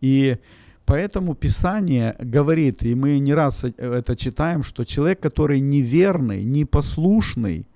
[0.00, 0.38] И
[0.84, 7.66] поэтому Писание говорит, и мы не раз это читаем, что человек, который неверный, непослушный,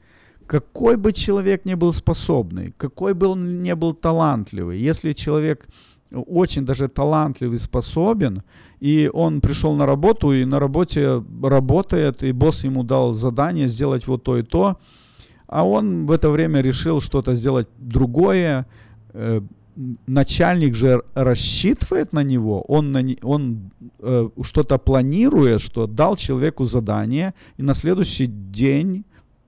[0.47, 5.67] какой бы человек ни был способный, какой бы он ни был талантливый, если человек
[6.13, 8.43] очень даже талантливый, способен,
[8.81, 14.07] и он пришел на работу, и на работе работает, и босс ему дал задание сделать
[14.07, 14.79] вот то и то,
[15.47, 18.67] а он в это время решил что-то сделать другое,
[19.13, 19.41] э,
[20.07, 27.35] начальник же рассчитывает на него, он, на, он э, что-то планирует, что дал человеку задание,
[27.57, 29.05] и на следующий день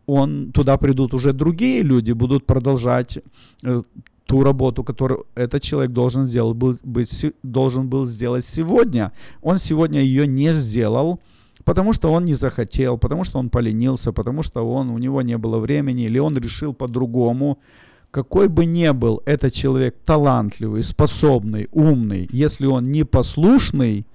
[0.06, 3.18] он, туда придут уже другие люди, будут продолжать
[3.62, 3.80] э,
[4.26, 9.12] ту работу, которую этот человек должен, сделать, был, быть, должен был сделать сегодня.
[9.42, 11.20] Он сегодня ее не сделал,
[11.64, 15.36] потому что он не захотел, потому что он поленился, потому что он, у него не
[15.36, 17.58] было времени, или он решил по-другому
[18.14, 24.06] какой бы ни был этот человек талантливый, способный, умный, если он непослушный,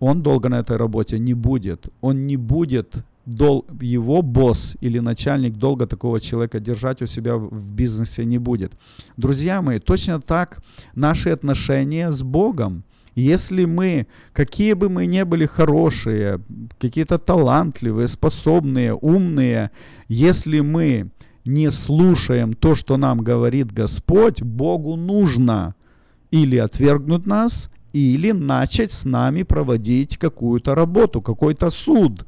[0.00, 1.88] он долго на этой работе не будет.
[2.00, 7.70] Он не будет, дол, его босс или начальник долго такого человека держать у себя в,
[7.70, 8.72] бизнесе не будет.
[9.16, 10.62] Друзья мои, точно так
[10.94, 12.84] наши отношения с Богом.
[13.14, 16.40] Если мы, какие бы мы ни были хорошие,
[16.78, 19.70] какие-то талантливые, способные, умные,
[20.08, 21.10] если мы
[21.44, 25.74] не слушаем то, что нам говорит Господь, Богу нужно
[26.30, 32.26] или отвергнуть нас, или начать с нами проводить какую-то работу, какой-то суд.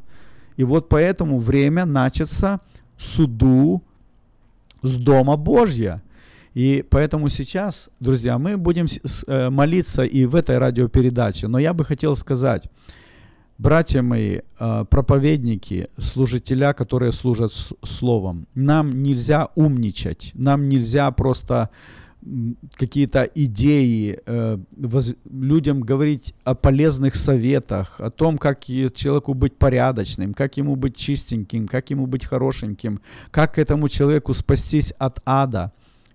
[0.61, 2.61] И вот поэтому время начаться
[2.99, 3.83] суду
[4.83, 6.03] с Дома Божья.
[6.53, 8.85] И поэтому сейчас, друзья, мы будем
[9.27, 11.49] э, молиться и в этой радиопередаче.
[11.49, 12.69] Но я бы хотел сказать,
[13.57, 17.53] братья мои, э, проповедники, служителя, которые служат
[17.83, 21.71] словом, нам нельзя умничать, нам нельзя просто
[22.77, 24.59] какие-то идеи, э,
[25.31, 31.66] людям говорить о полезных советах, о том, как человеку быть порядочным, как ему быть чистеньким,
[31.66, 33.01] как ему быть хорошеньким,
[33.31, 35.73] как этому человеку спастись от ада.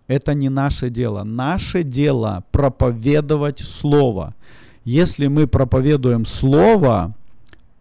[0.07, 1.23] Это не наше дело.
[1.23, 4.35] Наше дело проповедовать Слово.
[4.83, 7.15] Если мы проповедуем Слово,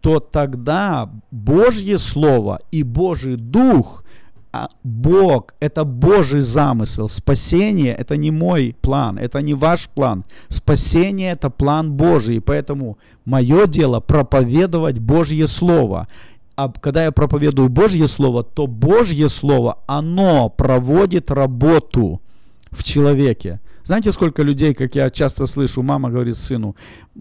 [0.01, 4.03] то тогда Божье Слово и Божий Дух,
[4.55, 7.09] а Бог– это Божий замысел.
[7.09, 10.23] Спасение– это не мой план, это не ваш план.
[10.47, 12.37] Спасение– это план Божий.
[12.37, 16.07] И поэтому мое дело– проповедовать Божье Слово.
[16.55, 22.21] А когда я проповедую Божье Слово, то Божье Слово, оно проводит работу
[22.71, 23.59] в человеке.
[23.83, 26.75] Знаете, сколько людей, как я часто слышу, мама говорит сыну,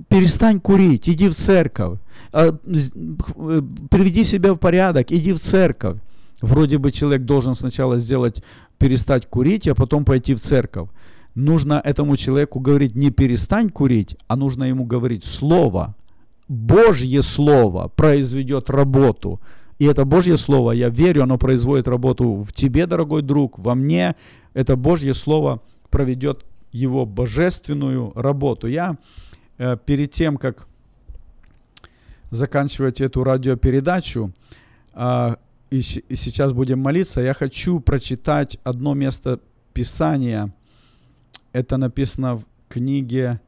[0.09, 1.99] перестань курить, иди в церковь,
[2.33, 5.99] а, э, приведи себя в порядок, иди в церковь.
[6.45, 8.43] Вроде бы человек должен сначала сделать,
[8.79, 10.89] перестать курить, а потом пойти в церковь.
[11.35, 15.95] Нужно этому человеку говорить не перестань курить, а нужно ему говорить слово.
[16.49, 19.41] Божье слово произведет работу.
[19.79, 24.15] И это Божье Слово, я верю, оно производит работу в тебе, дорогой друг, во мне.
[24.53, 28.69] Это Божье Слово проведет его божественную работу.
[28.69, 28.99] Я
[29.59, 30.69] э, перед тем, как
[32.31, 34.33] заканчивать эту радиопередачу,
[34.95, 35.37] э,
[35.71, 39.41] и, и сейчас будем молиться, я хочу прочитать одно место
[39.73, 40.55] Писания.
[41.53, 43.41] Это написано в книге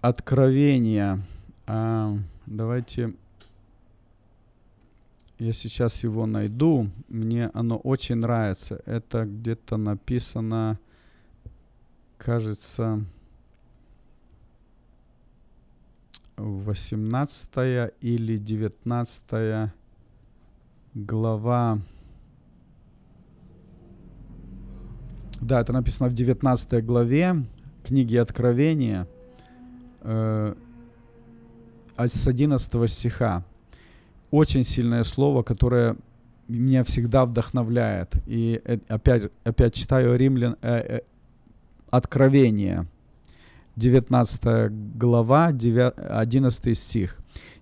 [0.00, 1.20] Откровения.
[1.66, 2.16] Э,
[2.46, 3.12] Давайте
[5.40, 6.88] я сейчас его найду.
[7.08, 8.80] Мне оно очень нравится.
[8.86, 10.78] Это где-то написано,
[12.18, 13.04] кажется,
[16.66, 19.70] 18 или 19
[20.94, 21.78] глава.
[25.40, 27.44] Да, это написано в 19 главе
[27.84, 29.06] книги Откровения.
[30.00, 30.54] Э,
[31.96, 33.44] с 11 стиха.
[34.30, 35.96] Очень сильное слово, которое
[36.48, 38.14] меня всегда вдохновляет.
[38.26, 41.00] И э, опять, опять читаю Римлян, э, э,
[41.90, 42.86] Откровение,
[43.76, 47.18] 19 глава, 9, 11 стих.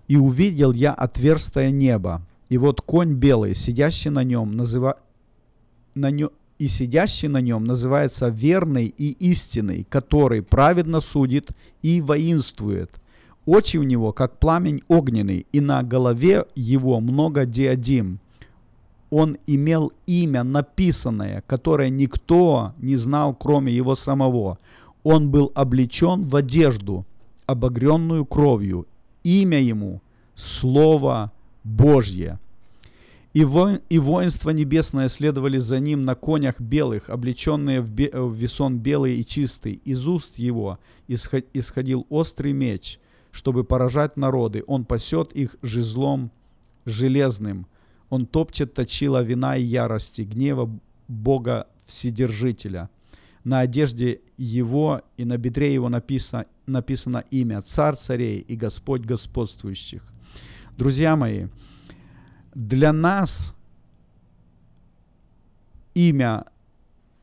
[0.07, 4.97] «И увидел я отверстое небо, и вот конь белый, сидящий на нем, называ...
[5.93, 11.51] на нем, и сидящий на нем называется верный и истинный, который праведно судит
[11.81, 12.91] и воинствует.
[13.45, 18.19] Очи у него, как пламень огненный, и на голове его много диадим.
[19.09, 24.57] Он имел имя написанное, которое никто не знал, кроме его самого.
[25.05, 27.05] Он был облечен в одежду,
[27.45, 28.85] обогренную кровью.
[29.23, 30.01] Имя ему–
[30.35, 31.31] Слово
[31.63, 32.39] Божье.
[33.33, 38.33] И, во, и воинство небесное следовали за ним на конях белых, облеченные в, бе, в
[38.33, 39.79] весон белый и чистый.
[39.85, 42.99] Из уст его исходил острый меч–
[43.35, 44.63] чтобы поражать народы.
[44.65, 46.31] Он пасет их жезлом
[46.85, 47.67] железным.
[48.09, 50.69] Он топчет точила вина и ярости, гнева
[51.09, 52.89] Бога Вседержителя.
[53.45, 60.03] На одежде его и на бедре его написано, написано имя Царь царей и Господь господствующих.
[60.77, 61.47] Друзья мои,
[62.53, 63.53] для нас
[65.93, 66.45] имя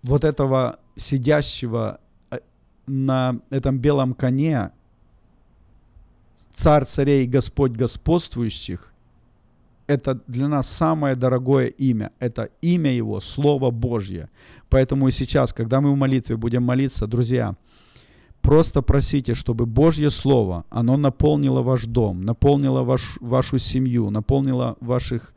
[0.03, 2.01] вот этого сидящего
[2.31, 2.39] э,
[2.87, 4.71] на этом белом коне
[6.55, 8.92] Царь царей, Господь господствующих,
[9.93, 12.11] это для нас самое дорогое имя.
[12.19, 14.29] Это имя Его, Слово Божье.
[14.69, 17.57] Поэтому и сейчас, когда мы в молитве будем молиться, друзья,
[18.41, 25.35] просто просите, чтобы Божье Слово, оно наполнило ваш дом, наполнило ваш, вашу семью, наполнило ваших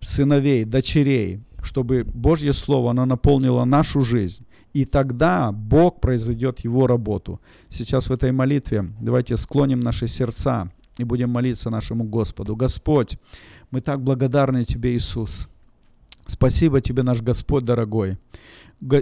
[0.00, 4.44] сыновей, дочерей, чтобы Божье Слово, оно наполнило нашу жизнь.
[4.72, 7.40] И тогда Бог произведет его работу.
[7.68, 12.56] Сейчас в этой молитве давайте склоним наши сердца и будем молиться нашему Господу.
[12.56, 13.18] Господь,
[13.70, 15.48] мы так благодарны Тебе, Иисус.
[16.26, 18.16] Спасибо Тебе, наш Господь дорогой.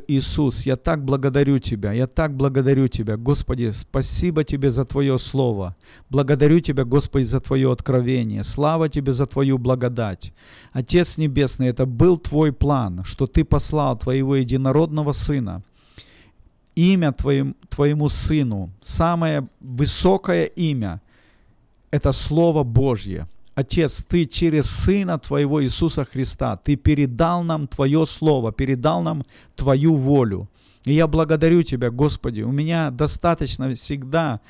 [0.09, 3.17] Иисус, я так благодарю Тебя, я так благодарю Тебя.
[3.17, 5.75] Господи, спасибо Тебе за Твое Слово.
[6.11, 8.45] Благодарю Тебя, Господи, за Твое откровение.
[8.45, 10.35] Слава Тебе за Твою благодать.
[10.73, 15.63] Отец Небесный, это был Твой план, что Ты послал Твоего единородного Сына,
[16.75, 21.01] имя твоим, Твоему Сыну, самое высокое имя,
[21.91, 23.27] это Слово Божье–
[23.61, 29.23] Отец, Ты через Сына Твоего Иисуса Христа, Ты передал нам Твое Слово, передал нам
[29.55, 30.49] Твою волю.
[30.87, 32.41] И я благодарю Тебя, Господи.
[32.43, 34.41] У меня достаточно всегда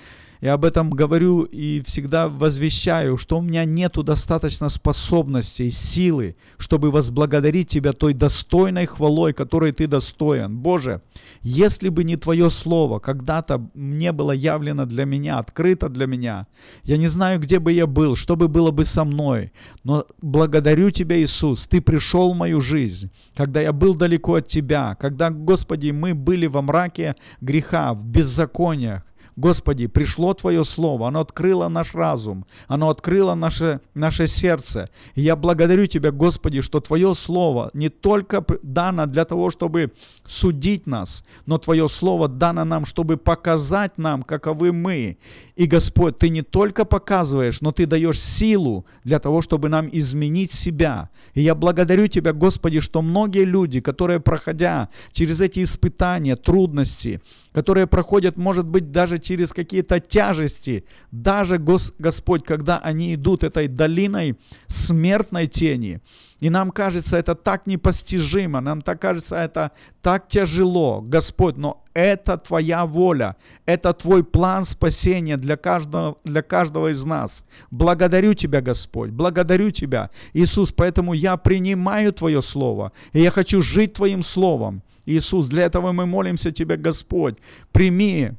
[0.40, 6.90] я об этом говорю и всегда возвещаю, что у меня нету достаточно способностей, силы, чтобы
[6.90, 10.56] возблагодарить Тебя той достойной хвалой, которой Ты достоин.
[10.56, 11.02] Боже,
[11.42, 16.46] если бы не Твое Слово когда-то не было явлено для меня, открыто для меня,
[16.84, 19.52] я не знаю, где бы я был, что бы было бы со мной,
[19.84, 24.94] но благодарю Тебя, Иисус, Ты пришел в мою жизнь, когда я был далеко от Тебя,
[24.94, 29.02] когда, Господи, мы были во мраке греха, в беззакониях,
[29.40, 34.90] Господи, пришло Твое Слово, оно открыло наш разум, оно открыло наше, наше сердце.
[35.14, 39.92] И я благодарю Тебя, Господи, что Твое Слово не только дано для того, чтобы
[40.26, 45.16] судить нас, но Твое Слово дано нам, чтобы показать нам, каковы мы.
[45.56, 50.52] И, Господь, Ты не только показываешь, но Ты даешь силу для того, чтобы нам изменить
[50.52, 51.08] себя.
[51.32, 57.22] И я благодарю Тебя, Господи, что многие люди, которые, проходя через эти испытания, трудности,
[57.52, 64.38] которые проходят, может быть, даже через какие-то тяжести, даже, Господь, когда они идут этой долиной
[64.66, 66.00] смертной тени,
[66.40, 69.72] и нам кажется это так непостижимо, нам так кажется это
[70.02, 76.88] так тяжело, Господь, но это Твоя воля, это Твой план спасения для каждого, для каждого
[76.92, 77.44] из нас.
[77.70, 83.94] Благодарю Тебя, Господь, благодарю Тебя, Иисус, поэтому я принимаю Твое Слово, и я хочу жить
[83.94, 84.82] Твоим Словом.
[85.06, 87.36] Иисус, для этого мы молимся Тебе, Господь,
[87.72, 88.32] прими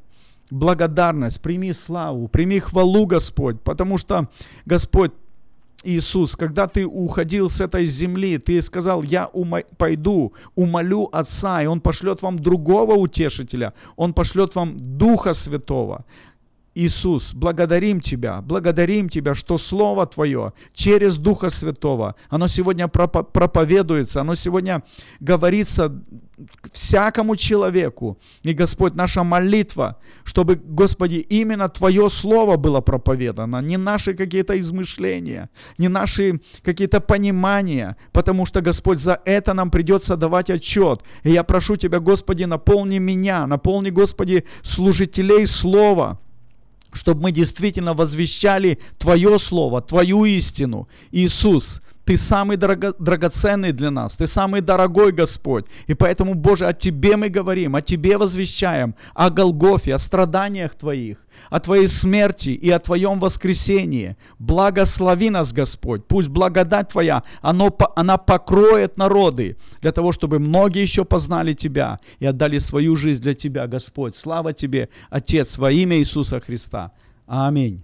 [0.52, 4.30] благодарность, прими славу, прими хвалу, Господь, потому что,
[4.66, 5.12] Господь,
[5.84, 11.66] Иисус, когда ты уходил с этой земли, ты сказал, я умо- пойду, умолю Отца, и
[11.66, 16.06] Он пошлет вам другого утешителя, Он пошлет вам Духа Святого.
[16.76, 24.36] Иисус, благодарим Тебя, благодарим Тебя, что Слово Твое через Духа Святого, оно сегодня проповедуется, оно
[24.36, 24.84] сегодня
[25.20, 25.92] говорится
[26.72, 28.18] всякому человеку.
[28.44, 35.50] И, Господь, наша молитва, чтобы, Господи, именно Твое Слово было проповедано, не наши какие-то измышления,
[35.78, 41.02] не наши какие-то понимания, потому что, Господь, за это нам придется давать отчет.
[41.24, 46.20] И я прошу Тебя, Господи, наполни меня, наполни, Господи, служителей Слова,
[46.94, 50.88] чтобы мы действительно возвещали Твое Слово, Твою истину.
[51.12, 55.66] Иисус, Ты самый дорого, драгоценный для нас, Ты самый дорогой Господь.
[55.88, 61.18] И поэтому, Боже, о Тебе мы говорим, о Тебе возвещаем, о Голгофе, о страданиях Твоих,
[61.50, 64.18] о Твоей смерти и о Твоем воскресении.
[64.40, 66.06] Благослови нас, Господь.
[66.08, 72.26] Пусть благодать Твоя, оно, она покроет народы, для того, чтобы многие еще познали Тебя и
[72.26, 74.16] отдали свою жизнь для Тебя, Господь.
[74.16, 76.92] Слава Тебе, Отец, во имя Иисуса Христа.
[77.28, 77.84] Аминь.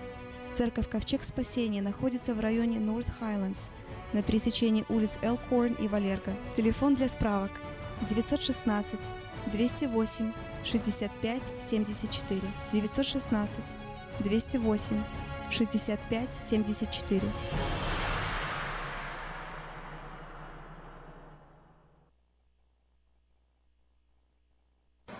[0.53, 3.69] Церковь Ковчег Спасения находится в районе North Highlands
[4.11, 6.35] на пересечении улиц Элкорн и Валерго.
[6.53, 7.51] Телефон для справок
[8.09, 8.99] 916
[9.53, 10.33] 208
[10.65, 12.41] 65 74
[12.71, 13.75] 916
[14.19, 15.03] 208
[15.49, 17.31] 65 74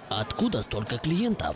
[0.09, 1.55] Откуда столько клиентов?